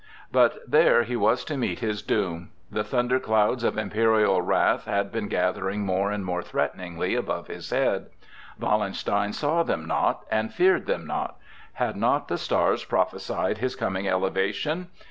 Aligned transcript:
But 0.31 0.61
there 0.67 1.03
he 1.03 1.15
was 1.15 1.45
to 1.45 1.55
meet 1.55 1.77
his 1.77 2.01
doom. 2.01 2.49
The 2.71 2.83
thunderclouds 2.83 3.63
of 3.63 3.77
imperial 3.77 4.41
wrath 4.41 4.85
had 4.85 5.11
been 5.11 5.27
gathering 5.27 5.81
more 5.85 6.09
and 6.09 6.25
more 6.25 6.41
threateningly 6.41 7.13
above 7.13 7.45
his 7.45 7.69
head. 7.69 8.07
Wallenstein 8.59 9.31
saw 9.31 9.61
them 9.61 9.85
not 9.85 10.25
and 10.31 10.51
feared 10.51 10.87
them 10.87 11.05
not. 11.05 11.35
Had 11.73 11.97
not 11.97 12.29
the 12.29 12.39
stars 12.39 12.83
prophesied 12.83 13.59
his 13.59 13.75
coming 13.75 14.07
elevation? 14.07 14.87